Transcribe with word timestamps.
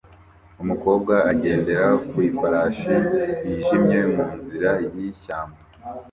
Umukobwa 0.63 1.13
agendera 1.31 1.87
ku 2.07 2.15
ifarashi 2.29 2.95
yijimye 3.45 3.99
mu 4.13 4.25
nzira 4.37 4.71
y'ishyamba 4.95 5.59